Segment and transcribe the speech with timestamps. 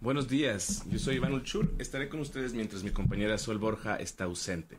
[0.00, 4.24] Buenos días, yo soy Iván Ulchur, estaré con ustedes mientras mi compañera Sol Borja está
[4.24, 4.78] ausente.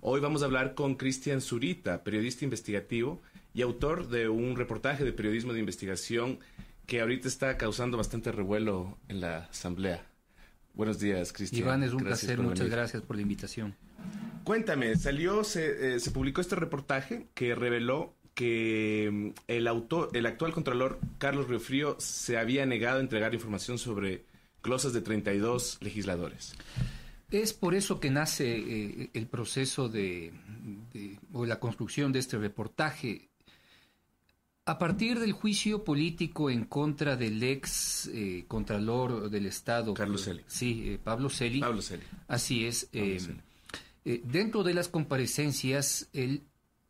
[0.00, 3.20] Hoy vamos a hablar con Cristian Zurita, periodista investigativo
[3.52, 6.38] y autor de un reportaje de periodismo de investigación
[6.86, 10.06] que ahorita está causando bastante revuelo en la asamblea.
[10.72, 11.62] Buenos días, Cristian.
[11.62, 13.74] Iván, es un placer, muchas gracias por la invitación.
[14.44, 20.24] Cuéntame, salió, se, eh, se publicó este reportaje que reveló que mm, el, autor, el
[20.24, 24.24] actual contralor Carlos Riofrío se había negado a entregar información sobre
[24.64, 26.54] glosas de 32 legisladores.
[27.30, 30.32] Es por eso que nace eh, el proceso de,
[31.32, 33.28] o la construcción de este reportaje.
[34.66, 39.94] A partir del juicio político en contra del ex eh, contralor del Estado.
[39.94, 40.42] Carlos Celi.
[40.46, 41.60] Sí, eh, Pablo Celi.
[41.60, 42.04] Pablo Celi.
[42.26, 42.88] Así es.
[44.02, 46.42] dentro de las comparecencias, él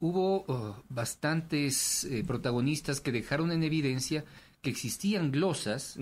[0.04, 4.24] hubo oh, bastantes eh, protagonistas que dejaron en evidencia
[4.60, 5.96] que existían glosas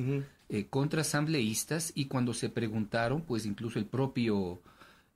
[0.52, 4.61] eh, contra asambleístas y cuando se preguntaron, pues incluso el propio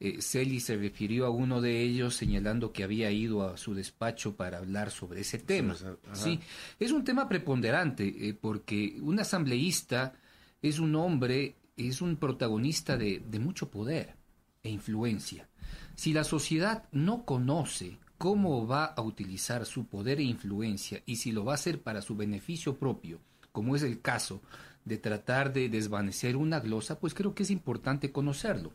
[0.00, 4.34] eh, Celi se refirió a uno de ellos señalando que había ido a su despacho
[4.34, 5.76] para hablar sobre ese tema.
[6.14, 6.40] Sí,
[6.80, 10.14] es un tema preponderante porque un asambleísta
[10.62, 14.14] es un hombre, es un protagonista de, de mucho poder
[14.62, 15.50] e influencia.
[15.96, 21.30] Si la sociedad no conoce cómo va a utilizar su poder e influencia y si
[21.30, 23.20] lo va a hacer para su beneficio propio,
[23.52, 24.40] como es el caso
[24.86, 28.72] de tratar de desvanecer una glosa, pues creo que es importante conocerlo.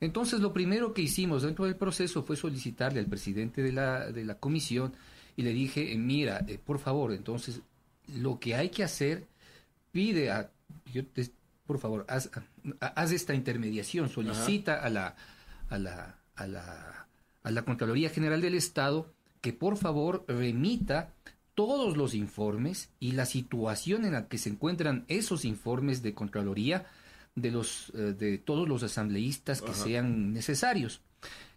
[0.00, 4.24] Entonces, lo primero que hicimos dentro del proceso fue solicitarle al presidente de la, de
[4.24, 4.94] la comisión
[5.36, 7.60] y le dije, eh, mira, eh, por favor, entonces,
[8.16, 9.26] lo que hay que hacer,
[9.90, 10.50] pide a,
[10.90, 11.02] yo
[11.66, 12.30] por favor, haz,
[12.80, 15.14] haz, esta intermediación, solicita a la,
[15.68, 17.02] a la, a la
[17.42, 21.10] a la Contraloría General del Estado que por favor remita
[21.54, 26.86] todos los informes y la situación en la que se encuentran esos informes de Contraloría
[27.34, 31.00] de los eh, de todos los asambleístas que sean necesarios.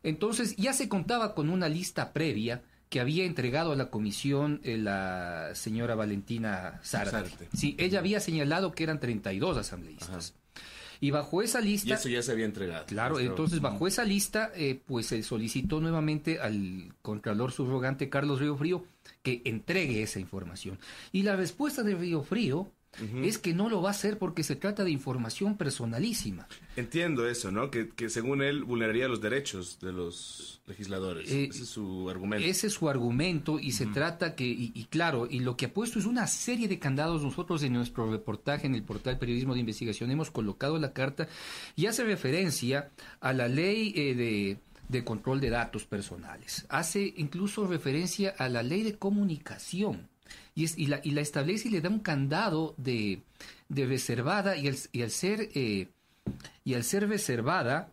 [0.04, 4.78] Entonces ya se contaba con una lista previa que había entregado a la comisión eh,
[4.78, 7.50] la señora Valentina Zárate.
[7.54, 10.36] Sí, ella había señalado que eran 32 asambleístas.
[11.02, 11.90] Y bajo esa lista...
[11.90, 12.86] Y eso ya se había entregado.
[12.86, 18.56] Claro, entonces bajo esa lista, eh, pues se solicitó nuevamente al Contralor Subrogante Carlos Río
[18.56, 18.86] Frío
[19.26, 20.78] que entregue esa información.
[21.12, 22.72] Y la respuesta de Río Frío
[23.24, 26.48] es que no lo va a hacer porque se trata de información personalísima.
[26.78, 27.70] Entiendo eso, ¿no?
[27.70, 31.30] Que, según él vulneraría los derechos de los legisladores.
[31.30, 32.48] Eh, ese es su argumento.
[32.48, 36.00] Ese es su argumento y se trata que, y, claro, y lo que ha puesto
[36.00, 37.22] es una serie de candados.
[37.22, 41.28] Nosotros en nuestro reportaje en el portal Periodismo de Investigación hemos colocado la carta
[41.76, 44.58] y hace referencia a la ley eh, de
[44.90, 46.66] de control de datos personales.
[46.70, 50.08] Hace incluso referencia a la ley de comunicación
[50.54, 53.22] y, la, y la establece y le da un candado de,
[53.70, 55.88] reservada y al, y al ser eh,
[56.64, 57.92] y al ser reservada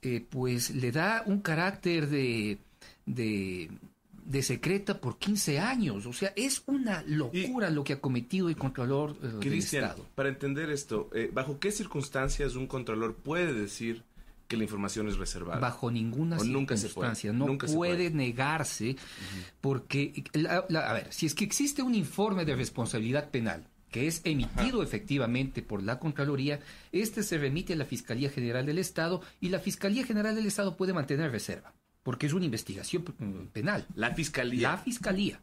[0.00, 2.58] eh, pues le da un carácter de,
[3.06, 6.06] de, secreta por 15 años.
[6.06, 10.06] O sea, es una locura lo que ha cometido el Contralor eh, del Estado.
[10.14, 14.02] Para entender esto, ¿bajo qué circunstancias un Contralor puede decir
[14.52, 15.58] que la información es reservada.
[15.58, 17.32] Bajo ninguna circunstancia.
[17.32, 18.96] No puede, negarse
[19.62, 24.82] porque, a ver, si es que existe un informe de responsabilidad penal que es emitido
[24.82, 26.60] efectivamente por la Contraloría,
[26.92, 30.76] este se remite a la Fiscalía General del Estado y la Fiscalía General del Estado
[30.76, 33.04] puede mantener reserva, porque es una investigación
[33.52, 33.86] penal.
[33.94, 34.72] La Fiscalía.
[34.72, 35.40] La Fiscalía.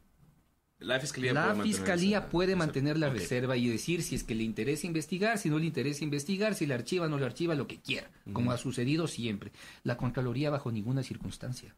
[0.79, 4.34] La Fiscalía, la puede, fiscalía mantener puede mantener la reserva y decir si es que
[4.34, 7.53] le interesa investigar, si no le interesa investigar, si la archiva o no la archiva,
[7.53, 9.51] lo que quiera, como ha sucedido siempre.
[9.84, 11.75] La Contraloría bajo ninguna circunstancia.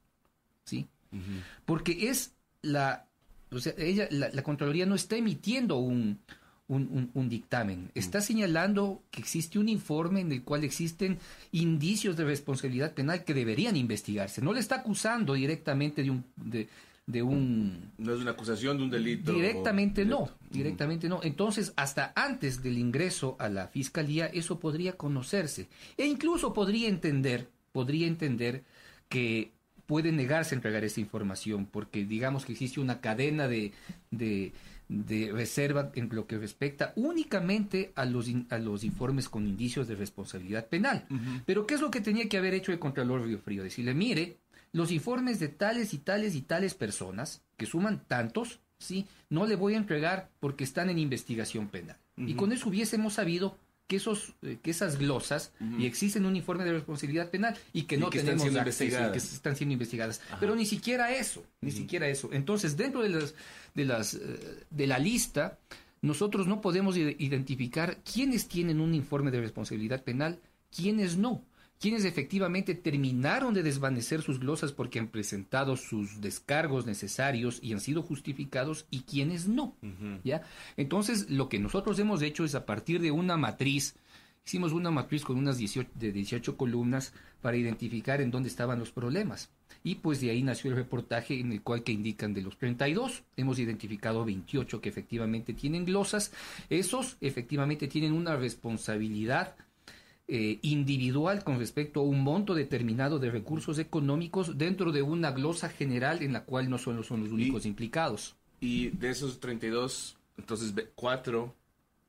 [0.63, 0.87] ¿Sí?
[1.65, 3.07] Porque es la...
[3.49, 6.19] O sea, ella, la, Contraloría no está emitiendo un,
[6.67, 7.91] un, dictamen.
[7.95, 11.17] Está señalando que existe un informe en el cual existen
[11.51, 14.41] indicios de responsabilidad penal que deberían investigarse.
[14.41, 16.69] No le está acusando directamente de un, de,
[17.07, 17.91] de un...
[17.97, 19.33] No es una acusación de un delito.
[19.33, 21.19] Directamente no, directamente no.
[21.23, 25.67] Entonces, hasta antes del ingreso a la fiscalía, eso podría conocerse.
[25.97, 28.63] E incluso podría entender, podría entender
[29.09, 29.51] que
[29.85, 33.73] puede negarse a entregar esa información, porque digamos que existe una cadena de,
[34.09, 34.53] de,
[35.33, 40.67] reserva en lo que respecta únicamente a los, a los informes con indicios de responsabilidad
[40.67, 41.05] penal.
[41.45, 43.63] Pero ¿qué es lo que tenía que haber hecho el Contralor Río Frío?
[43.63, 44.37] Decirle, mire,
[44.73, 49.07] los informes de tales y tales y tales personas, que suman tantos, ¿sí?
[49.29, 51.97] no le voy a entregar porque están en investigación penal.
[52.17, 53.57] Y con eso hubiésemos sabido
[53.87, 57.97] que esos eh, que esas glosas y existen un informe de responsabilidad penal y que
[57.97, 60.21] no tenemos están acceso que están siendo investigadas.
[60.39, 62.29] Pero ni siquiera eso ni siquiera eso.
[62.31, 63.33] Entonces dentro de las
[63.75, 65.57] de las eh, de la lista
[66.01, 70.39] nosotros no podemos identificar quiénes tienen un informe de responsabilidad penal,
[70.73, 71.43] quiénes no
[71.81, 77.79] quienes efectivamente terminaron de desvanecer sus glosas porque han presentado sus descargos necesarios y han
[77.79, 79.75] sido justificados y quienes no.
[80.23, 80.43] ¿ya?
[80.77, 83.95] Entonces, lo que nosotros hemos hecho es a partir de una matriz,
[84.45, 88.91] hicimos una matriz con unas 18, de 18 columnas para identificar en dónde estaban los
[88.91, 89.49] problemas.
[89.83, 93.23] Y pues de ahí nació el reportaje en el cual que indican de los 32,
[93.37, 96.31] hemos identificado 28 que efectivamente tienen glosas,
[96.69, 99.55] esos efectivamente tienen una responsabilidad
[100.33, 105.67] eh, individual con respecto a un monto determinado de recursos económicos dentro de una glosa
[105.67, 108.37] general en la cual no solo son los únicos implicados.
[108.61, 111.53] Y de esos 32, entonces cuatro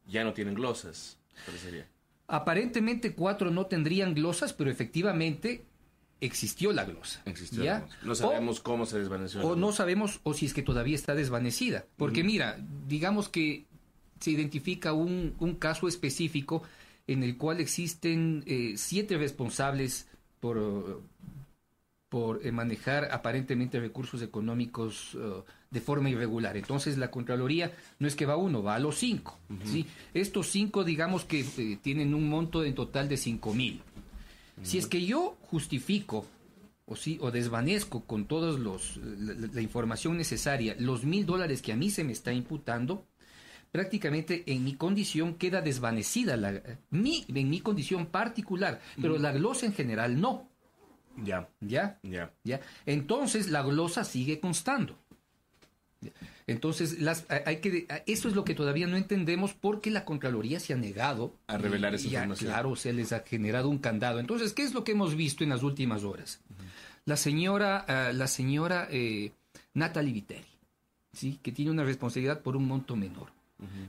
[0.07, 1.89] ya no tienen glosas, parecería.
[2.29, 5.65] Aparentemente cuatro no tendrían glosas, pero efectivamente
[6.21, 7.23] existió la glosa.
[7.25, 7.89] Existió ¿ya?
[8.05, 9.41] No sabemos cómo se desvaneció.
[9.43, 11.87] O no sabemos, o si es que todavía está desvanecida.
[11.97, 13.65] Porque mira, digamos que
[14.21, 16.63] se identifica un, un caso específico
[17.07, 20.09] en el cual existen eh, siete responsables
[20.41, 21.03] por,
[22.09, 26.57] por eh, manejar aparentemente recursos económicos eh, de forma irregular.
[26.57, 29.39] Entonces la Contraloría no es que va uno, va a los cinco.
[29.65, 29.87] ¿sí?
[30.15, 33.81] Estos cinco, digamos que tienen un monto en total de cinco mil.
[34.63, 36.27] Si es que yo justifico
[36.87, 38.79] o, sí, o desvanezco con toda la,
[39.53, 43.05] la, información necesaria los mil dólares que a mí se me está imputando,
[43.73, 49.67] prácticamente en mi condición queda desvanecida, la, mi, en mi condición particular, pero la glosa
[49.67, 50.49] en general no.
[51.17, 51.49] Ya.
[51.61, 51.99] ¿Ya?
[52.03, 52.33] Ya.
[52.45, 52.61] ¿Ya?
[52.87, 54.99] Entonces la glosa sigue constando.
[56.49, 60.73] Entonces, las, hay que, eso es lo que todavía no entendemos porque la Contraloría se
[60.73, 62.51] ha negado a revelar esa información.
[62.51, 64.19] Claro, se les ha generado un candado.
[64.19, 66.41] Entonces, ¿qué es lo que hemos visto en las últimas horas?
[67.05, 69.31] La señora, uh, la señora eh,
[69.75, 70.45] Natalie Viteri,
[71.13, 71.39] ¿sí?
[71.41, 73.31] que tiene una responsabilidad por un monto menor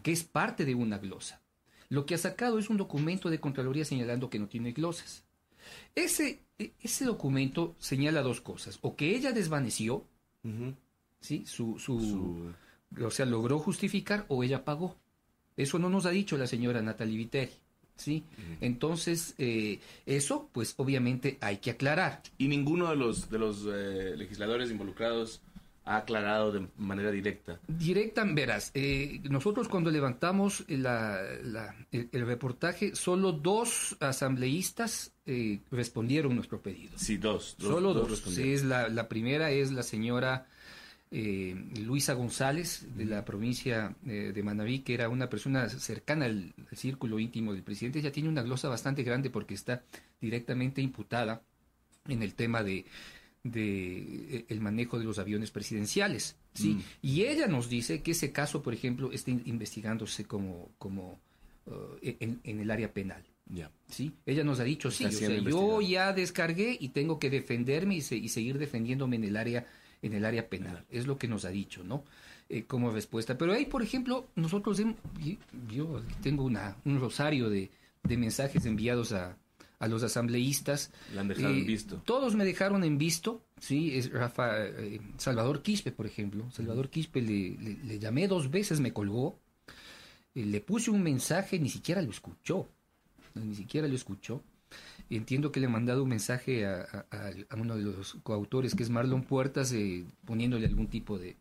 [0.01, 1.41] que es parte de una glosa.
[1.89, 5.23] Lo que ha sacado es un documento de Contraloría señalando que no tiene glosas.
[5.95, 10.05] Ese, e, ese documento señala dos cosas, o que ella desvaneció,
[11.19, 11.43] ¿sí?
[11.45, 12.51] Su, su,
[13.01, 14.97] o sea, logró justificar o ella pagó.
[15.55, 17.53] Eso no nos ha dicho la señora Natalie Viteri.
[17.95, 18.23] ¿sí?
[18.61, 22.21] Entonces, eh, eso, pues obviamente hay que aclarar.
[22.37, 25.41] Y ninguno de los, de los eh, legisladores involucrados
[25.85, 27.59] ha aclarado de manera directa.
[27.67, 30.85] Directa, verás, eh, nosotros cuando levantamos el,
[32.25, 36.93] reportaje, solo dos asambleístas eh, respondieron nuestro pedido.
[36.95, 37.55] Sí, dos.
[37.59, 38.37] solo dos.
[38.37, 40.47] es la, primera es la señora
[41.11, 46.77] eh, Luisa González, de la provincia de Manabí, que era una persona cercana al, al
[46.77, 47.99] círculo íntimo del presidente.
[47.99, 49.83] Ella tiene una glosa bastante grande porque está
[50.21, 51.41] directamente imputada
[52.07, 52.85] en el tema de
[53.43, 56.75] de eh, el manejo de los aviones presidenciales, ¿sí?
[56.75, 56.83] Mm.
[57.01, 61.19] Y ella nos dice que ese caso, por ejemplo, está investigándose como, como
[61.65, 63.23] uh, en, el área penal.
[63.89, 64.13] ¿Sí?
[64.25, 65.05] Ella nos ha dicho, sí,
[65.45, 69.67] yo ya descargué y tengo que defenderme y, seguir defendiéndome en el área,
[70.01, 70.85] en el área penal.
[70.89, 72.03] Es lo que nos ha dicho, ¿no?
[72.49, 73.37] Eh, como respuesta.
[73.37, 74.81] Pero ahí, por ejemplo, nosotros,
[75.69, 77.69] yo tengo una, un rosario de
[78.17, 79.37] mensajes enviados a,
[79.83, 80.91] a los asambleístas.
[81.13, 82.01] La han dejado en visto.
[82.05, 86.49] Todos me dejaron en visto, sí, es Rafa, eh, Salvador Quispe, por ejemplo.
[86.51, 89.37] Salvador Quispe le, le, llamé dos veces, me colgó,
[90.35, 92.69] eh, le puse un mensaje, ni siquiera lo escuchó,
[93.35, 94.41] ni siquiera lo escuchó.
[95.09, 97.05] Entiendo que le he mandado un mensaje a,
[97.57, 101.35] uno de los coautores, que es Marlon Puertas, eh, poniéndole algún tipo de,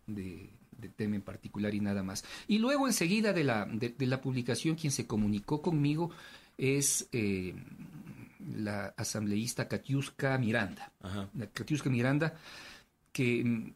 [0.96, 2.24] tema en particular y nada más.
[2.48, 6.10] Y luego enseguida de la, de, la publicación, quien se comunicó conmigo
[6.58, 7.08] es
[8.56, 10.92] la asambleísta Katiuska Miranda.
[11.34, 12.34] La Katiuska Miranda,
[13.12, 13.72] que mm,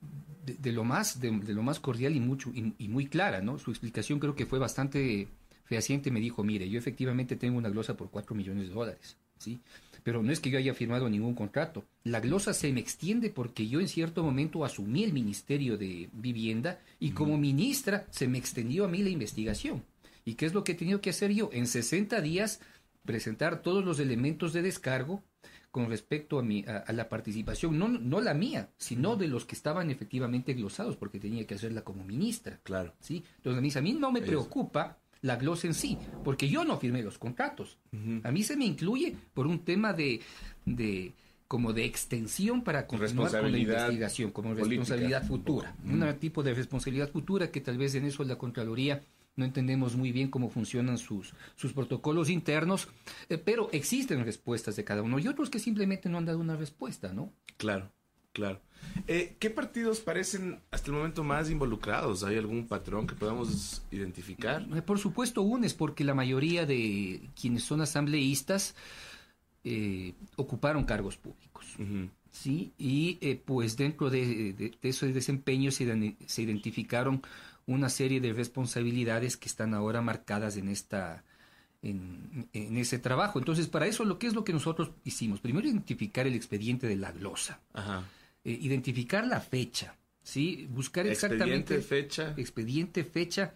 [0.59, 3.59] de, lo más de, lo más cordial y mucho y, muy clara, ¿no?
[3.59, 5.29] Su explicación creo que fue bastante
[5.65, 6.11] fehaciente.
[6.11, 9.61] Me dijo, mire, yo efectivamente tengo una glosa por 4 millones de dólares, ¿sí?
[10.03, 11.85] Pero no es que yo haya firmado ningún contrato.
[12.05, 16.81] La glosa se me extiende porque yo en cierto momento asumí el Ministerio de Vivienda
[17.01, 19.83] y como ministra se me extendió a mí la investigación.
[20.25, 21.51] ¿Y qué es lo que he tenido que hacer yo?
[21.53, 22.61] En 60 días
[23.07, 25.23] presentar todos los elementos de descargo
[25.71, 29.55] con respecto a, mi, a, la participación, no, no la mía, sino de los que
[29.55, 32.61] estaban efectivamente glosados, porque tenía que hacerla como ministra.
[32.63, 32.95] Claro.
[33.01, 33.23] ¿sí?
[33.37, 37.19] Entonces, a mí no me preocupa la glosa en sí, porque yo no firmé los
[37.19, 37.79] contratos.
[38.23, 40.21] A mí se me incluye por un tema de,
[40.65, 41.13] de
[41.49, 45.77] como de extensión para continuar con la investigación, como responsabilidad futura.
[45.85, 49.03] Un tipo de responsabilidad futura que tal vez en eso la Contraloría
[49.37, 52.89] no entendemos muy bien cómo funcionan sus, sus protocolos internos,
[53.29, 56.57] eh, pero existen respuestas de cada uno y otros que simplemente no han dado una
[56.57, 57.33] respuesta, ¿no?
[57.57, 57.91] Claro.
[58.37, 58.61] Claro.
[59.07, 62.23] Eh, ¿Qué partidos parecen hasta el momento más involucrados?
[62.23, 64.67] ¿Hay algún patrón que podamos identificar?
[64.75, 68.75] Eh, por supuesto, UNES, porque la mayoría de quienes son asambleístas
[69.65, 71.65] eh, ocuparon cargos públicos.
[72.31, 72.75] ¿sí?
[72.77, 73.15] Y
[73.47, 77.23] pues dentro de, de, de ese desempeño se, se, identificaron
[77.67, 81.25] una serie de responsabilidades que están ahora marcadas en esta
[81.83, 83.39] en, en, ese trabajo.
[83.39, 85.41] Entonces, para eso, lo que es lo que nosotros hicimos?
[85.41, 87.61] Primero, identificar el expediente de la glosa.
[87.75, 88.05] Ajá.
[88.45, 90.67] Eh, identificar la fecha, ¿sí?
[90.71, 91.75] Buscar exactamente...
[91.75, 92.35] Expediente, fecha.
[92.37, 93.55] Expediente, fecha,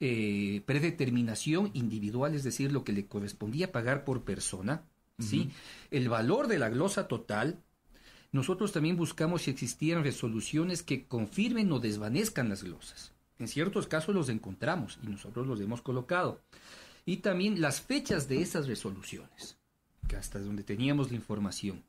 [0.00, 4.82] eh, predeterminación individual, es decir, lo que le correspondía pagar por persona,
[5.18, 5.40] ¿sí?
[5.40, 5.52] Uh -huh.
[5.90, 7.62] El valor de la glosa total.
[8.32, 13.12] Nosotros también buscamos si existían resoluciones que confirmen o desvanezcan las glosas.
[13.40, 16.40] En ciertos casos los encontramos y nosotros los hemos colocado.
[17.06, 19.56] Y también las fechas de esas resoluciones,
[20.06, 21.82] que hasta donde teníamos la información.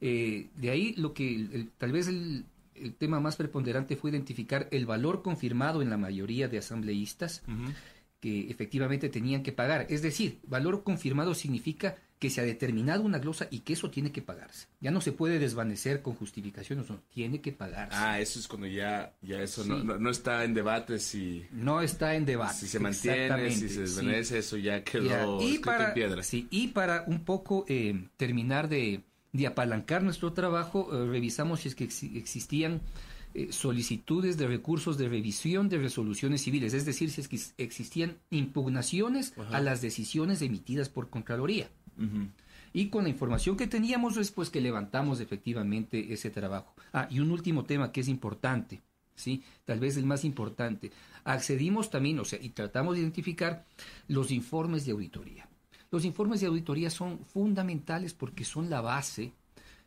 [0.00, 4.66] Eh, de ahí lo que el, tal vez el, el, tema más preponderante fue identificar
[4.70, 7.74] el valor confirmado en la mayoría de asambleístas uh -huh.
[8.20, 9.86] que efectivamente tenían que pagar.
[9.90, 14.12] Es decir, valor confirmado significa que se ha determinado una glosa y que eso tiene
[14.12, 14.68] que pagarse.
[14.80, 17.96] Ya no se puede desvanecer con justificaciones, no, tiene que pagarse.
[17.96, 19.68] Ah, eso es cuando ya, ya eso sí.
[19.68, 21.44] no, no, no, está en debate si...
[21.52, 22.54] No está en debate.
[22.54, 24.38] Si se mantiene, si se desvanece, sí.
[24.38, 25.46] eso ya quedó ya.
[25.46, 26.22] Y para, en piedra.
[26.22, 29.02] Sí, y para un poco eh, terminar de,
[29.32, 32.80] de, apalancar nuestro trabajo, eh, revisamos si es que ex existían
[33.34, 38.18] eh, solicitudes de recursos de revisión de resoluciones civiles, es decir, si es que existían
[38.30, 39.56] impugnaciones Ajá.
[39.56, 41.68] a las decisiones emitidas por Contraloría.
[42.72, 46.74] Y con la información que teníamos es pues que levantamos efectivamente ese trabajo.
[46.92, 48.82] Ah, y un último tema que es importante,
[49.14, 49.44] ¿sí?
[49.64, 50.90] Tal vez el más importante.
[51.22, 53.64] Accedimos también, o sea, y tratamos de identificar
[54.08, 55.48] los informes de auditoría.
[55.90, 59.32] Los informes de auditoría son fundamentales porque son la base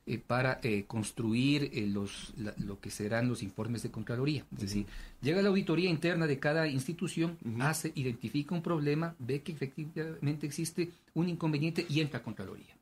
[0.07, 4.45] eh, para eh, construir eh, los, la, lo que serán los informes de Contraloría.
[4.53, 5.21] Es decir, uh -huh.
[5.25, 7.63] llega la auditoría interna de cada institución, uh -huh.
[7.63, 12.75] hace, identifica un problema, ve que efectivamente existe un inconveniente y entra a Contraloría.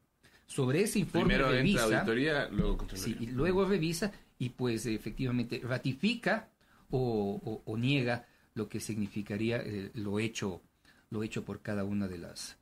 [0.48, 3.18] Sobre ese informe Primero revisa, entra auditoría, luego Contraloría.
[3.18, 6.48] Sí, y luego revisa y pues efectivamente ratifica
[6.92, 10.62] o, o, o niega lo que significaría eh, lo hecho
[11.10, 12.58] lo hecho por cada una de las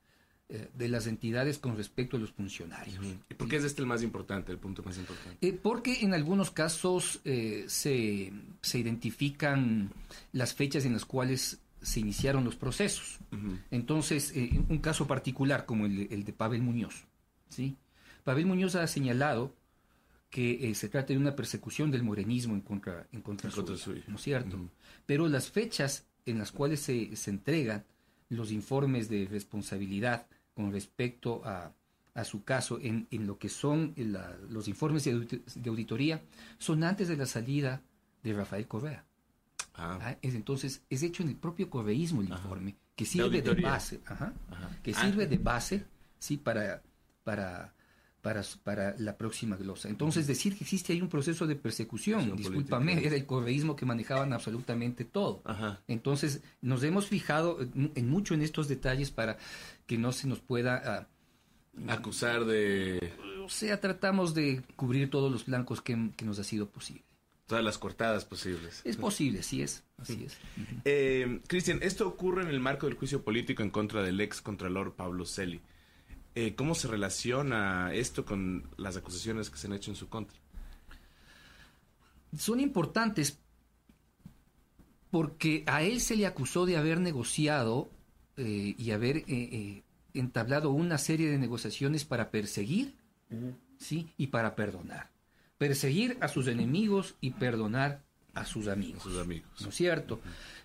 [0.49, 2.99] eh, de las entidades con respecto a los funcionarios.
[3.29, 5.47] ¿Y por qué es este el más importante, el punto más importante?
[5.47, 9.91] Eh, porque en algunos casos eh, se, se, identifican
[10.33, 13.19] las fechas en las cuales se iniciaron los procesos.
[13.31, 13.59] Uh -huh.
[13.71, 14.33] Entonces,
[14.67, 17.05] un caso particular como el, el, de Pavel Muñoz.
[17.49, 17.77] ¿sí?
[18.23, 19.55] Pavel Muñoz ha señalado
[20.29, 23.77] que eh, se trata de una persecución del morenismo en contra, en contra, en contra
[23.77, 24.57] suya, suya, ¿no es cierto?
[24.57, 24.69] Uh -huh.
[25.05, 27.85] Pero las fechas en las cuales se, se entregan
[28.29, 31.73] los informes de responsabilidad con respecto a,
[32.13, 36.21] a su caso en, en, lo que son la, los informes de, de, auditoría
[36.57, 37.81] son antes de la salida
[38.21, 39.03] de Rafael Correa.
[39.75, 39.97] Ah.
[40.01, 42.41] Ah, es, entonces, es hecho en el propio correísmo el ajá.
[42.43, 44.69] informe, que sirve de, de base, ajá, ajá.
[44.83, 45.85] que sirve de base,
[46.19, 46.83] sí, para,
[47.23, 47.73] para,
[48.23, 49.89] para, para la próxima glosa.
[49.89, 53.07] Entonces, decir que existe ahí un proceso de persecución, discúlpame, política.
[53.09, 55.43] era el correísmo que manejaban absolutamente todo.
[55.89, 59.37] Entonces, nos hemos fijado en mucho en estos detalles para
[59.85, 61.05] que no se nos pueda
[61.77, 63.11] uh, acusar de...
[63.43, 67.03] O sea, tratamos de cubrir todos los blancos que, que nos ha sido posible.
[67.45, 68.81] Todas las cortadas posibles.
[68.85, 69.83] Es posible, sí es.
[69.97, 70.37] Así es.
[70.55, 70.81] Uh -huh.
[70.85, 74.95] eh, Cristian, esto ocurre en el marco del juicio político en contra del ex contralor
[74.95, 75.59] Pablo Celi.
[76.35, 80.37] Eh, ¿Cómo se relaciona esto con las acusaciones que se han hecho en su contra?
[82.35, 83.39] Son importantes
[85.13, 87.91] porque a él se le acusó de haber negociado
[88.35, 89.83] eh, y haber eh, eh,
[90.15, 92.95] entablado una serie de negociaciones para perseguir
[93.29, 93.55] uh -huh.
[93.77, 94.09] ¿sí?
[94.17, 95.11] y para perdonar.
[95.59, 98.01] Perseguir a sus enemigos y perdonar
[98.33, 99.01] a sus amigos.
[99.01, 99.49] A sus amigos.
[99.61, 100.19] ¿No es cierto?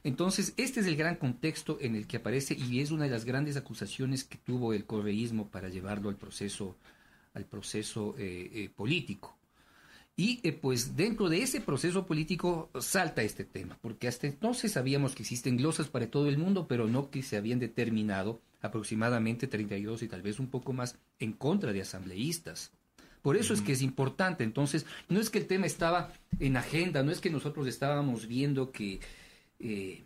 [0.05, 3.25] Entonces, este es el gran contexto en el que aparece y es una de las
[3.25, 6.77] grandes acusaciones que tuvo el correísmo para llevarlo al proceso,
[7.35, 9.39] al proceso eh, político.
[10.19, 15.15] Y eh, pues dentro de ese proceso político salta este tema, porque hasta entonces sabíamos
[15.15, 20.03] que existen glosas para todo el mundo, pero no que se habían determinado aproximadamente 32
[20.03, 22.73] y tal vez un poco más en contra de asambleístas.
[23.23, 24.45] Por eso es que es importante.
[24.45, 28.71] Entonces, no es que el tema estaba en agenda, no es que nosotros estábamos viendo
[28.73, 29.01] que
[29.61, 30.03] eh,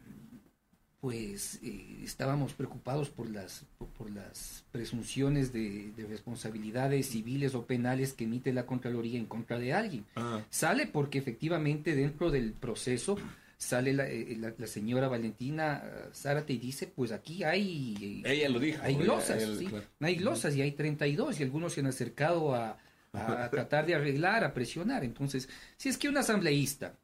[1.03, 7.67] pues eh, estábamos preocupados por las, por, por las presunciones de, de, responsabilidades civiles o
[7.67, 10.05] penales que emite la Contraloría en contra de alguien.
[10.15, 10.45] Ah.
[10.49, 13.19] Sale porque efectivamente dentro del proceso
[13.59, 15.83] sale la, eh, la, la señora Valentina
[16.15, 18.23] Zárate y dice, pues aquí hay...
[18.25, 18.81] Ella lo dijo.
[18.85, 19.67] Hay glosas, ella, ella, ¿sí?
[19.67, 19.87] claro.
[19.99, 22.79] Hay glosas y hay 32 y algunos se han acercado a,
[23.13, 25.05] a, tratar de arreglar, a presionar.
[25.05, 26.95] Entonces, si es que un asambleísta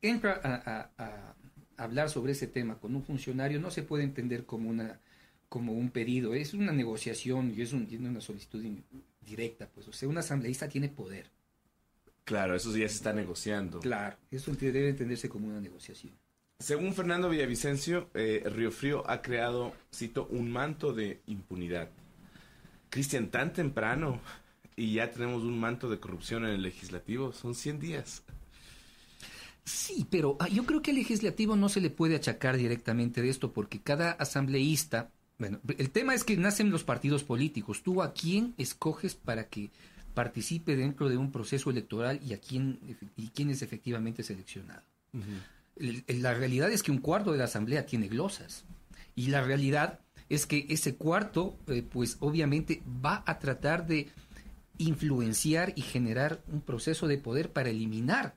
[0.00, 1.34] entra a,
[1.76, 5.00] hablar sobre ese tema con un funcionario, no se puede entender como una
[5.48, 8.64] como un pedido, es una negociación y es una solicitud
[9.20, 11.26] directa, pues, o sea, un asambleísta tiene poder.
[12.24, 13.80] Claro, eso ya se está negociando.
[13.80, 16.14] Claro, eso debe entenderse como una negociación.
[16.58, 21.90] Según Fernando Villavicencio, eh, Río Frío ha creado, cito, un manto de impunidad.
[22.88, 24.20] Cristian, tan temprano
[24.76, 28.22] y ya tenemos un manto de corrupción en el legislativo, son 100 días.
[29.64, 33.28] Sí, pero ah, yo creo que al legislativo no se le puede achacar directamente de
[33.28, 37.82] esto porque cada asambleísta, bueno, el tema es que nacen los partidos políticos.
[37.82, 39.70] Tú a quién escoges para que
[40.14, 42.78] participe dentro de un proceso electoral y a quién
[43.16, 44.82] y quién es efectivamente seleccionado.
[45.76, 48.64] la realidad es que un cuarto de la asamblea tiene glosas
[49.14, 54.08] y la realidad es que ese cuarto, eh, pues obviamente va a tratar de
[54.82, 58.36] influenciar y generar un proceso de poder para eliminar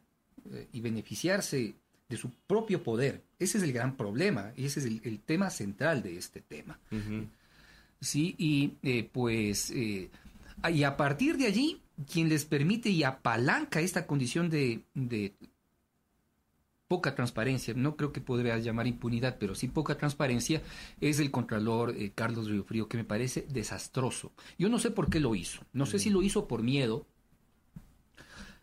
[0.51, 1.75] eh, y beneficiarse
[2.07, 3.23] de su propio poder.
[3.39, 6.79] Ese es el gran problema y ese es el, tema central de este tema.
[7.99, 14.05] Sí, y eh, pues, y a partir de allí, quien les permite y apalanca esta
[14.05, 14.83] condición de
[16.87, 20.61] poca transparencia, no creo que podría llamar impunidad, pero sí poca transparencia,
[21.01, 24.31] es el Contralor eh, Carlos Riofrío, que me parece desastroso.
[24.57, 27.07] Yo no sé por qué lo hizo, no sé si lo hizo por miedo,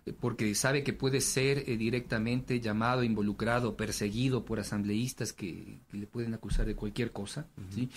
[0.06, 6.06] eh, porque sabe que puede ser eh, directamente llamado, involucrado, perseguido por asambleístas que, le
[6.06, 7.90] pueden acusar de cualquier cosa, ¿sí?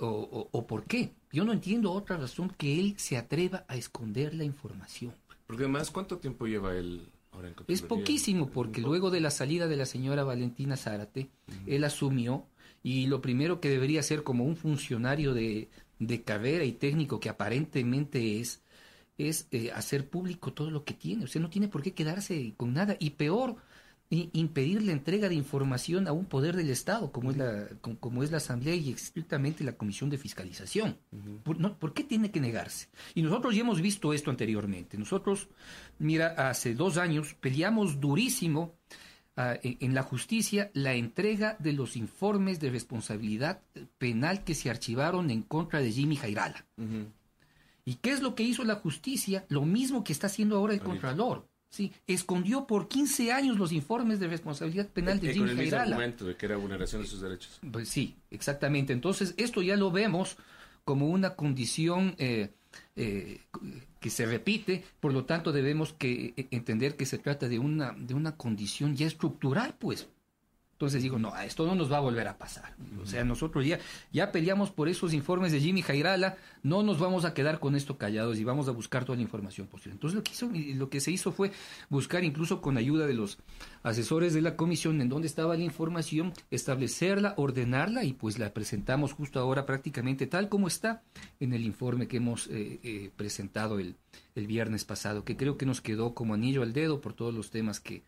[0.00, 1.12] o, o por qué.
[1.30, 5.12] Yo no entiendo otra razón que él se atreva a esconder la información.
[5.46, 7.06] Porque además, ¿cuánto tiempo lleva él
[7.68, 11.28] es poquísimo, porque luego de la salida de la señora Valentina Zárate,
[11.66, 12.46] él asumió
[12.82, 17.28] y lo primero que debería ser como un funcionario de, de carrera y técnico que
[17.28, 18.62] aparentemente es,
[19.18, 21.24] es eh, hacer público todo lo que tiene.
[21.24, 22.96] O sea, no tiene por qué quedarse con nada.
[22.98, 23.56] Y peor,
[24.10, 28.30] impedir la entrega de información a un poder del Estado, como es la, como, es
[28.30, 30.96] la Asamblea y estrictamente la Comisión de Fiscalización.
[31.42, 32.88] ¿Por, qué tiene que negarse?
[33.14, 34.96] Y nosotros ya hemos visto esto anteriormente.
[34.96, 35.48] Nosotros,
[35.98, 38.76] mira, hace dos años peleamos durísimo
[39.36, 43.60] ah, en, la justicia la entrega de los informes de responsabilidad
[43.98, 46.64] penal que se archivaron en contra de Jimmy Jairala.
[47.84, 49.44] ¿Y qué es lo que hizo la justicia?
[49.48, 54.18] Lo mismo que está haciendo ahora el Contralor Sí, escondió por 15 años los informes
[54.18, 57.60] de responsabilidad penal de Jim Con argumento de que era vulneración de sus derechos.
[57.70, 58.94] Pues sí, exactamente.
[58.94, 60.38] Entonces, esto ya lo vemos
[60.86, 62.48] como una condición eh,
[62.96, 63.40] eh,
[64.00, 67.92] que se repite, por lo tanto debemos que eh, entender que se trata de una,
[67.92, 70.08] de una condición ya estructural, pues.
[70.76, 72.74] Entonces digo, no, esto no nos va a volver a pasar.
[73.02, 73.78] O sea, nosotros ya,
[74.12, 77.96] ya peleamos por esos informes de Jimmy Jairala, no nos vamos a quedar con esto
[77.96, 79.94] callados y vamos a buscar toda la información posible.
[79.94, 81.50] Entonces lo que, hizo, lo que se hizo fue
[81.88, 83.38] buscar incluso con ayuda de los
[83.84, 89.14] asesores de la comisión en donde estaba la información, establecerla, ordenarla y pues la presentamos
[89.14, 91.02] justo ahora prácticamente tal como está
[91.40, 93.96] en el informe que hemos eh, eh, presentado el,
[94.34, 97.50] el viernes pasado, que creo que nos quedó como anillo al dedo por todos los
[97.50, 98.02] temas que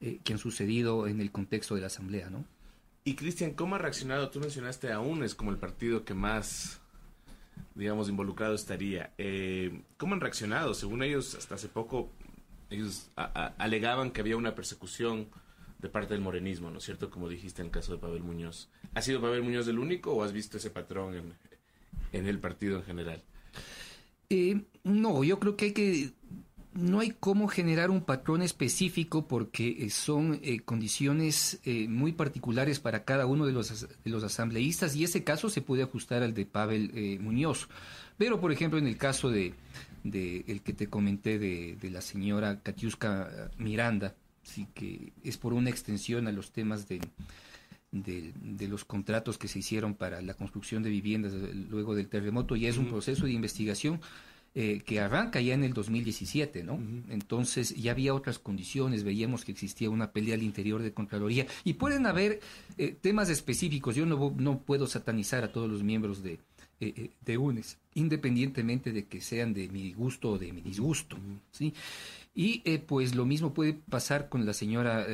[0.00, 2.44] eh, que han sucedido en el contexto de la Asamblea, ¿no?
[3.04, 4.30] Y Cristian, ¿cómo ha reaccionado?
[4.30, 6.80] Tú mencionaste a UNES como el partido que más,
[7.74, 9.12] digamos, involucrado estaría.
[9.18, 10.74] Eh, ¿Cómo han reaccionado?
[10.74, 12.12] Según ellos, hasta hace poco,
[12.70, 15.28] ellos alegaban que había una persecución
[15.78, 17.10] de parte del morenismo, ¿no es cierto?
[17.10, 18.68] Como dijiste en el caso de Pavel Muñoz.
[18.94, 21.34] ¿Ha sido Pavel Muñoz el único o has visto ese patrón en,
[22.12, 23.22] en el partido en general?
[24.30, 26.10] Eh, no, yo creo que hay que
[26.78, 32.78] no hay cómo generar un patrón específico porque eh, son eh, condiciones eh, muy particulares
[32.78, 36.34] para cada uno de los, de los asambleístas y ese caso se puede ajustar al
[36.34, 37.68] de Pavel Muñoz.
[38.16, 39.54] Pero, por ejemplo, en el caso de,
[40.04, 46.26] el que te comenté de, la señora Katiuska Miranda, sí que es por una extensión
[46.26, 47.00] a los temas de,
[47.92, 51.32] de, los contratos que se hicieron para la construcción de viviendas
[51.70, 54.00] luego del terremoto, ya es un proceso de investigación
[54.60, 56.80] eh, que arranca ya en el 2017, ¿no?
[57.10, 61.74] Entonces ya había otras condiciones, veíamos que existía una pelea al interior de Contraloría y
[61.74, 62.40] pueden haber
[62.76, 63.94] eh, temas específicos.
[63.94, 66.40] Yo no, no puedo satanizar a todos los miembros de,
[66.80, 71.16] eh, de UNES, independientemente de que sean de mi gusto o de mi disgusto,
[71.52, 71.72] ¿sí?
[72.34, 75.06] Y pues lo mismo puede pasar con la señora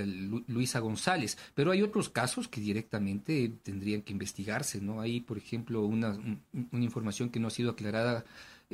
[0.47, 5.01] Luisa González, pero hay otros casos que directamente tendrían que investigarse, ¿no?
[5.01, 6.19] Hay, por ejemplo, una,
[6.71, 8.27] una información que no ha sido aclarada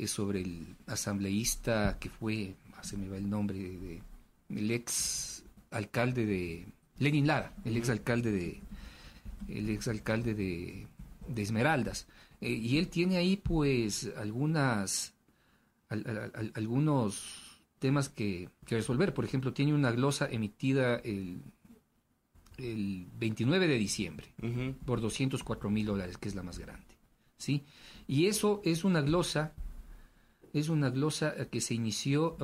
[0.07, 4.01] sobre el asambleísta que fue, ah, se me va el nombre, de,
[4.49, 6.65] el ex alcalde de
[6.99, 8.59] Lenin Lara, el ex alcalde de
[9.47, 10.87] el ex alcalde de,
[11.35, 12.07] Esmeraldas.
[12.41, 15.13] Eh, y él tiene ahí pues algunas
[16.55, 17.40] algunos
[17.81, 19.13] temas que, resolver.
[19.13, 21.41] Por ejemplo, tiene una glosa emitida el,
[22.57, 24.27] el 29 de diciembre
[24.85, 26.95] por 204 mil dólares, que es la más grande.
[27.37, 27.63] ¿sí?
[28.07, 29.53] Y eso es una glosa,
[30.53, 32.37] es una glosa que se inició,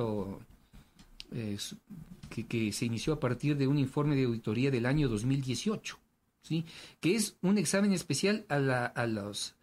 [2.28, 5.98] que, que, se inició a partir de un informe de auditoría del año 2018,
[6.42, 6.64] ¿sí?
[6.98, 9.54] que es un examen especial a, la, a los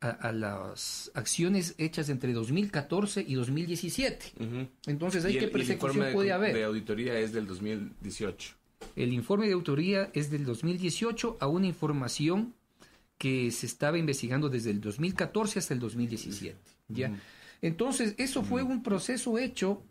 [0.00, 4.32] a, las acciones hechas entre 2014 y 2017.
[4.86, 6.50] Entonces, ¿hay qué persecución puede haber?
[6.50, 8.54] El de auditoría es del 2018.
[8.96, 12.54] El informe de auditoría es del 2018 a una información
[13.18, 16.56] que se estaba investigando desde el 2014 hasta el 2017.
[16.88, 17.12] ¿ya?
[17.60, 19.82] Entonces, eso fue un proceso hecho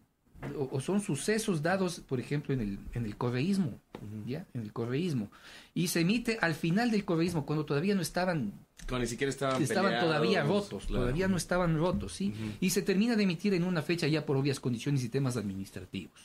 [0.57, 3.79] o, son sucesos dados, por ejemplo, en el, en el correísmo,
[4.25, 4.45] ¿ya?
[4.53, 5.31] En el correísmo.
[5.73, 8.53] Y se emite al final del correísmo, cuando todavía no estaban...
[8.87, 12.33] Cuando ni siquiera estaban Estaban todavía rotos, todavía no estaban rotos, ¿sí?
[12.59, 16.19] Y se termina de emitir en una fecha ya por obvias condiciones y temas administrativos,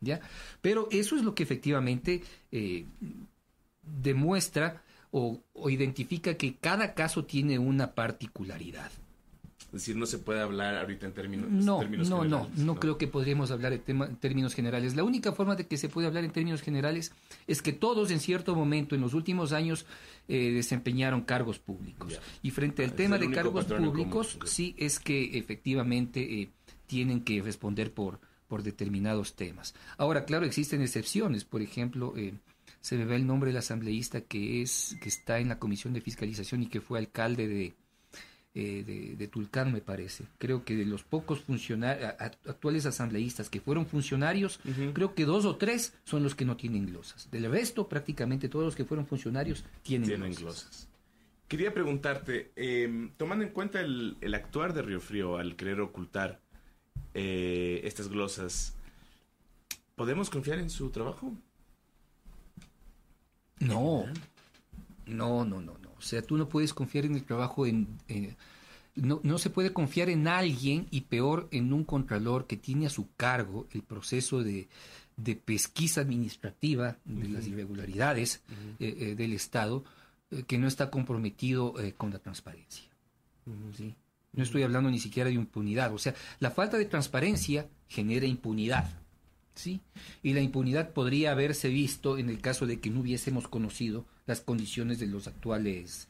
[0.00, 0.20] ¿ya?
[0.60, 2.86] Pero eso es lo que efectivamente eh,
[3.82, 8.90] demuestra o, o identifica que cada caso tiene una particularidad.
[9.68, 12.56] Es decir, no se puede hablar ahorita en términos, no, términos no, generales.
[12.56, 14.96] No, no, creo que podríamos hablar en, términos generales.
[14.96, 17.12] La única forma de que se puede hablar en términos generales
[17.46, 19.84] es que todos en cierto momento en los últimos años
[20.26, 22.18] eh, desempeñaron cargos públicos.
[22.42, 26.50] Y frente al tema de cargos públicos, sí es que efectivamente eh,
[26.86, 29.74] tienen que responder por, por determinados temas.
[29.98, 31.44] Ahora, claro, existen excepciones.
[31.44, 32.32] Por ejemplo, eh,
[32.80, 36.00] se me ve el nombre del asambleísta que es que está en la comisión de
[36.00, 37.74] fiscalización y que fue alcalde de
[38.60, 40.24] eh, de, Tulcán, me parece.
[40.38, 44.58] Creo que de los pocos funcionarios, actuales asambleístas que fueron funcionarios,
[44.94, 47.30] creo que dos o tres son los que no tienen glosas.
[47.30, 50.88] Del resto, prácticamente todos los que fueron funcionarios tienen, glosas.
[51.46, 56.40] Quería preguntarte, em, tomando en cuenta el, actuar de Río Frío al querer ocultar
[57.14, 58.74] eh, estas glosas,
[59.94, 61.32] ¿podemos confiar en su trabajo?
[63.60, 64.04] No,
[65.06, 65.87] no, no, no, no.
[65.98, 67.98] O sea, tú no puedes confiar en el trabajo en...
[68.94, 72.90] no, no, se puede confiar en alguien y peor en un contralor que tiene a
[72.90, 74.68] su cargo el proceso de,
[75.44, 78.42] pesquisa administrativa de las irregularidades
[78.78, 79.84] eh, eh, del Estado
[80.30, 82.84] eh, que no está comprometido con la transparencia.
[83.76, 83.94] ¿sí?
[84.32, 85.92] No estoy hablando ni siquiera de impunidad.
[85.92, 88.88] O sea, la falta de transparencia genera impunidad.
[89.58, 89.80] ¿Sí?
[90.22, 94.40] Y la impunidad podría haberse visto en el caso de que no hubiésemos conocido las
[94.40, 96.08] condiciones de los actuales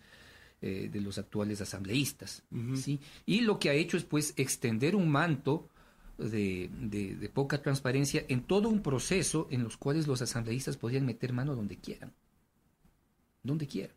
[0.61, 2.43] eh, de los actuales asambleístas.
[2.75, 2.99] ¿sí?
[3.27, 5.69] Y lo que ha hecho es pues extender un manto
[6.19, 11.33] de, de, poca transparencia en todo un proceso en los cuales los asambleístas podrían meter
[11.33, 12.13] mano donde quieran.
[13.45, 13.95] Donde quieran.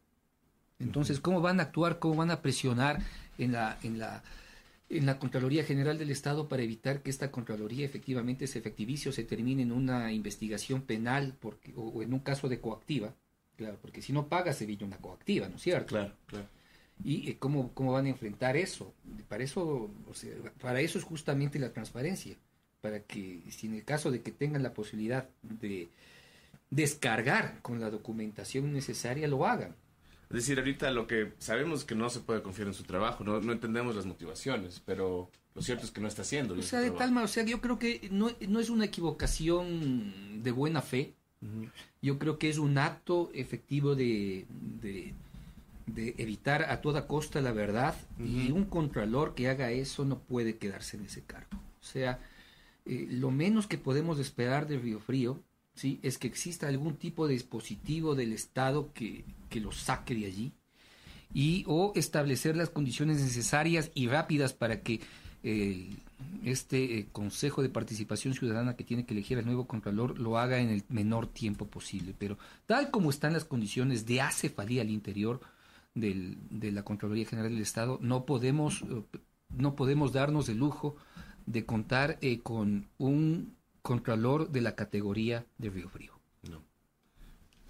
[0.78, 1.98] Entonces, ¿cómo van a actuar?
[1.98, 3.02] ¿Cómo van a presionar
[3.40, 4.24] en la, en la,
[4.92, 9.12] en la Contraloría General del Estado para evitar que esta Contraloría efectivamente se efectivice o
[9.12, 13.16] se termine en una investigación penal porque, o en un caso de coactiva?
[13.56, 15.90] Claro, porque si no paga se viene una coactiva, ¿no es cierto?
[15.90, 16.48] Claro, claro.
[17.04, 18.94] ¿Y eh, cómo, cómo van a enfrentar eso?
[19.30, 19.90] Para eso,
[20.62, 22.36] para eso es justamente la transparencia,
[22.82, 25.90] para que si en el caso de que tengan la posibilidad de
[26.70, 29.76] descargar con la documentación necesaria, lo hagan.
[30.32, 33.24] Es decir, ahorita lo que sabemos es que no se puede confiar en su trabajo,
[33.26, 36.54] no, no entendemos las motivaciones, pero lo cierto es que no está haciendo.
[36.54, 40.42] O sea, de tal manera, o sea, yo creo que no, no es una equivocación
[40.42, 41.16] de buena fe,
[42.02, 44.46] yo creo que es un acto efectivo de,
[44.80, 45.14] de,
[46.18, 50.96] evitar a toda costa la verdad y un contralor que haga eso no puede quedarse
[50.96, 51.50] en ese cargo.
[51.82, 52.20] O sea,
[52.86, 55.42] eh, lo menos que podemos esperar de Río Frío
[55.74, 56.00] ¿sí?
[56.04, 60.54] es que exista algún tipo de dispositivo del Estado que, que lo saque de allí
[61.34, 65.02] y o establecer las condiciones necesarias y rápidas para que
[66.44, 70.60] este eh, Consejo de Participación Ciudadana que tiene que elegir al nuevo Contralor lo haga
[70.60, 72.14] en el menor tiempo posible.
[72.18, 75.42] Pero tal como están las condiciones de acefalía al interior
[75.94, 79.04] del, de la Contraloría General del Estado, no podemos, eh,
[79.50, 80.96] no podemos darnos el lujo
[81.46, 86.21] de contar eh, con un Contralor de la categoría de Río Frío.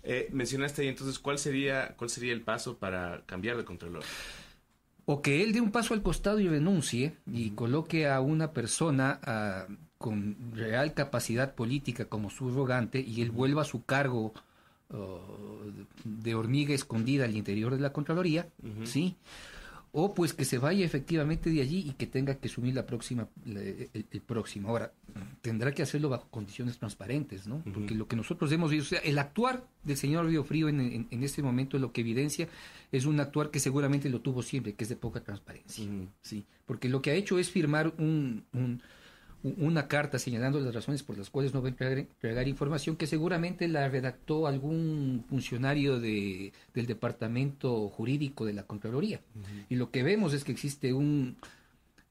[0.03, 0.35] No.
[0.35, 4.03] mencionaste ahí entonces cuál sería, cuál sería el paso para cambiar de Contralor
[5.05, 9.19] o que él dé un paso al costado y renuncie y coloque a una persona
[9.23, 14.33] ah, con real capacidad política como subrogante y él vuelva a su cargo
[14.89, 15.21] oh,
[16.03, 18.47] de hormiga escondida al interior de la Contraloría,
[18.83, 19.15] ¿sí?
[19.93, 23.27] O pues que se vaya efectivamente de allí y que tenga que asumir la próxima,
[23.45, 24.69] el, próximo.
[24.69, 24.93] Ahora,
[25.41, 27.61] tendrá que hacerlo bajo condiciones transparentes, ¿no?
[27.73, 31.07] Porque lo que nosotros hemos visto, o sea, el actuar del señor Río Frío en,
[31.09, 32.47] en, este momento lo que evidencia
[32.91, 35.85] es un actuar que seguramente lo tuvo siempre, que es de poca transparencia,
[36.21, 36.45] ¿sí?
[36.65, 38.81] Porque lo que ha hecho es firmar un
[39.43, 43.67] una carta señalando las razones por las cuales no va a entregar, información que seguramente
[43.67, 49.21] la redactó algún funcionario de, del departamento jurídico de la Contraloría.
[49.69, 51.37] Y lo que vemos es que existe un,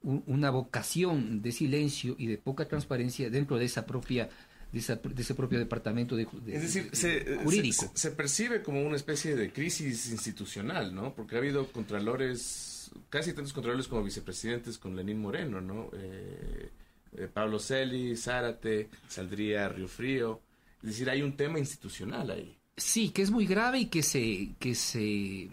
[0.03, 4.29] una vocación de silencio y de poca transparencia dentro de esa propia
[4.73, 7.91] de, ese propio departamento de, es decir, se, jurídico.
[7.95, 11.13] Se, percibe como una especie de crisis institucional, ¿no?
[11.15, 15.91] Porque ha habido contralores, casi tantos contralores como vicepresidentes con Lenín Moreno, ¿no?
[15.93, 16.71] Eh,
[17.17, 20.41] eh, Pablo Celi, Zárate, saldría Río Frío.
[20.83, 22.57] Es decir, hay un tema institucional ahí.
[22.77, 25.51] Sí, que es muy grave y que se, que se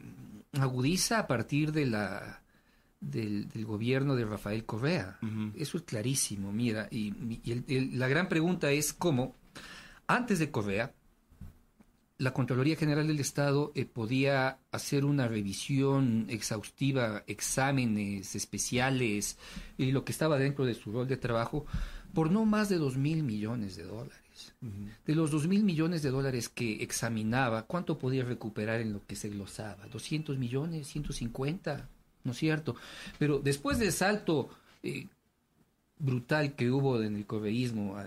[0.54, 2.42] agudiza a partir de la,
[3.00, 5.20] del, gobierno de Rafael Correa.
[5.56, 6.88] Eso es clarísimo, mira.
[6.92, 7.12] Y,
[7.98, 9.36] la gran pregunta es cómo,
[10.08, 10.94] antes de Correa,
[12.20, 19.38] la Contraloría General del Estado eh, podía hacer una revisión exhaustiva, exámenes especiales
[19.78, 21.66] y lo que estaba dentro de su rol de trabajo
[22.14, 24.54] por no más de dos mil millones de dólares.
[25.06, 29.16] De los dos mil millones de dólares que examinaba, ¿cuánto podía recuperar en lo que
[29.16, 29.88] se glosaba?
[29.88, 30.96] ¿200 millones?
[30.96, 31.88] ¿150?
[32.24, 32.76] ¿No es cierto?
[33.20, 34.50] Pero después del salto
[34.84, 35.08] eh,
[36.00, 37.98] brutal que hubo en el correísmo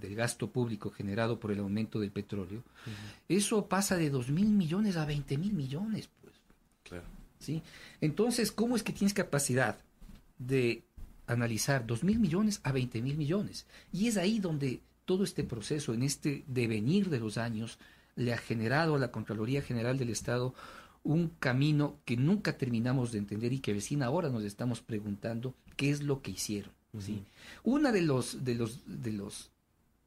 [0.00, 2.62] del gasto público generado por el aumento del petróleo,
[3.28, 6.08] eso pasa de 2 mil millones a 20 mil millones.
[6.20, 6.34] Pues.
[6.84, 7.04] Claro.
[7.38, 7.62] ¿Sí?
[8.00, 9.78] Entonces, ¿cómo es que tienes capacidad
[10.38, 10.82] de
[11.26, 13.66] analizar 2 mil millones a 20 mil millones?
[13.92, 17.78] Y es ahí donde todo este proceso, en este devenir de los años,
[18.14, 20.54] le ha generado a la Contraloría General del Estado
[21.04, 25.90] un camino que nunca terminamos de entender y que recién ahora nos estamos preguntando qué
[25.90, 26.72] es lo que hicieron.
[26.98, 27.22] ¿Sí?
[27.64, 29.50] Uno de los, de, los, de los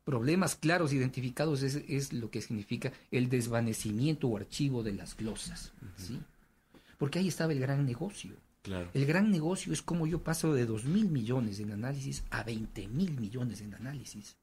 [0.03, 5.71] problemas claros identificados es, es, lo que significa el desvanecimiento o archivo de las glosas.
[5.97, 6.19] ¿sí?
[6.97, 8.35] Porque ahí estaba el gran negocio.
[8.93, 12.87] El gran negocio es como yo paso de 2 mil millones en análisis a 20
[12.89, 14.35] mil millones en análisis.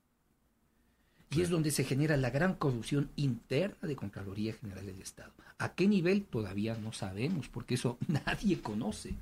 [1.30, 5.32] Y es donde se genera la gran corrupción interna de Contraloría General del Estado.
[5.58, 6.24] ¿A qué nivel?
[6.24, 9.14] Todavía no sabemos, porque eso nadie conoce.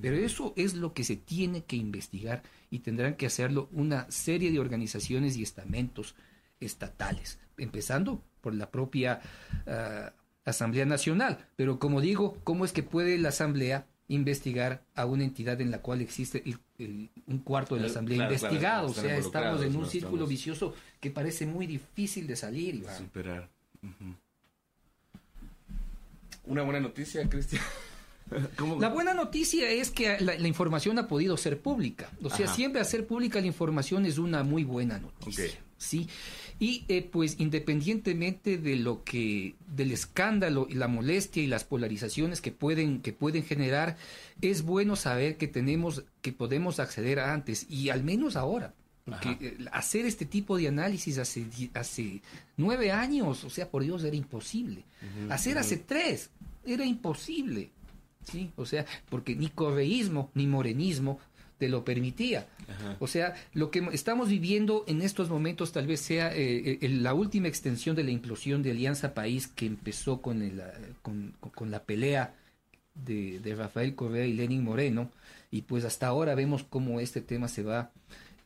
[0.00, 4.50] Pero eso es lo que se tiene que investigar y tendrán que hacerlo una serie
[4.50, 6.14] de organizaciones y estamentos
[6.60, 9.20] estatales, empezando por la propia
[9.66, 10.12] ah,
[10.44, 11.46] Asamblea Nacional.
[11.56, 15.82] Pero como digo, ¿cómo es que puede la Asamblea investigar a una entidad en la
[15.82, 16.42] cual existe
[16.78, 18.88] un cuarto de la Asamblea investigado?
[18.88, 22.84] o sea, estamos en un círculo vicioso que parece muy difícil de salir.
[22.96, 23.48] Superar.
[26.44, 27.62] Una buena noticia, Cristian.
[28.80, 32.10] La buena noticia es que la, información ha podido ser pública.
[32.22, 35.50] O sea, siempre hacer pública la información es una muy buena noticia.
[35.76, 36.08] Sí.
[36.60, 42.40] Y eh, pues independientemente de lo que, del escándalo y la molestia y las polarizaciones
[42.40, 43.96] que pueden, que pueden generar,
[44.40, 48.74] es bueno saber que tenemos, que podemos acceder a antes y al menos ahora.
[49.04, 52.22] Porque eh, hacer este tipo de análisis hace, hace
[52.56, 54.84] nueve años, o sea, por Dios, era imposible.
[55.30, 56.30] hacer hace tres,
[56.66, 57.70] era imposible.
[58.30, 58.50] ¿Sí?
[58.56, 61.18] O sea, porque ni correísmo ni morenismo
[61.58, 62.46] te lo permitía.
[63.00, 67.14] O sea, lo que estamos viviendo en estos momentos tal vez sea eh, eh, la
[67.14, 70.62] última extensión de la implosión de Alianza País que empezó con, el,
[71.02, 72.34] con, la pelea
[72.94, 75.10] de, Rafael Correa y Lenin Moreno,
[75.50, 77.90] y pues hasta ahora vemos cómo este tema se va...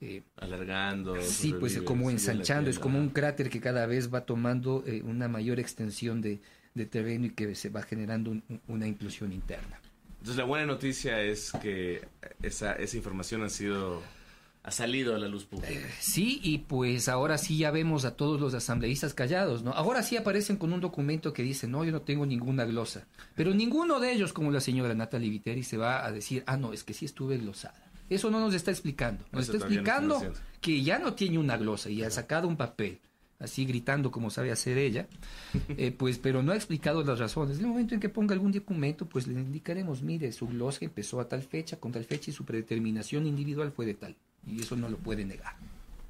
[0.00, 1.20] Eh, Alargando.
[1.20, 5.60] Sí, pues como ensanchando, es como un cráter que cada vez va tomando una mayor
[5.60, 6.40] extensión de,
[6.74, 8.36] de terreno y que se va generando
[8.68, 9.80] una implosión interna.
[10.18, 12.06] Entonces la buena noticia es que
[12.42, 14.02] esa, esa información ha sido
[14.64, 15.72] ha salido a la luz pública.
[15.72, 19.72] Eh, sí, y pues ahora sí ya vemos a todos los asambleístas callados, ¿no?
[19.72, 23.06] Ahora sí aparecen con un documento que dice, no, yo no tengo ninguna glosa.
[23.34, 26.72] Pero ninguno de ellos, como la señora Natalie Viteri, se va a decir, ah, no,
[26.72, 27.90] es que sí estuve glosada.
[28.08, 29.24] Eso no nos está explicando.
[29.32, 30.22] Nos está explicando
[30.60, 33.00] que ya no tiene una glosa y ha sacado un papel
[33.42, 35.08] así gritando como sabe hacer ella,
[35.76, 37.58] eh, pues, pero no ha explicado las razones.
[37.58, 41.20] En el momento en que ponga algún documento, pues le indicaremos, mire, su glosa empezó
[41.20, 44.16] a tal fecha, con tal fecha y su predeterminación individual fue de tal.
[44.46, 45.56] Y eso no lo puede negar.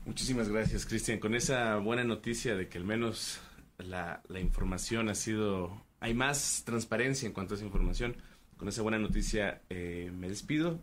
[0.04, 1.18] Muchísimas gracias, Cristian.
[1.18, 3.40] Con esa buena noticia de que al menos
[3.78, 5.82] la, información ha sido...
[6.00, 8.16] Hay más transparencia en cuanto a esa información.
[8.56, 10.80] Con esa buena noticia eh, me despido.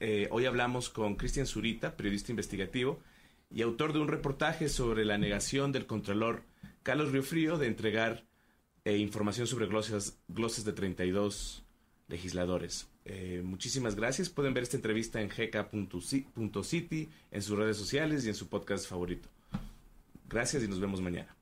[0.00, 3.00] Eh, hoy hablamos con Cristian Zurita, periodista investigativo
[3.50, 6.44] y autor de un reportaje sobre la negación del Contralor
[6.82, 8.24] Carlos Riofrío de entregar
[8.84, 11.64] eh, información sobre glosas, glosas de 32
[12.08, 12.88] legisladores.
[13.04, 14.28] Eh, muchísimas gracias.
[14.28, 19.28] Pueden ver esta entrevista en gk.city, en sus redes sociales y en su podcast favorito.
[20.28, 21.37] Gracias y nos vemos mañana.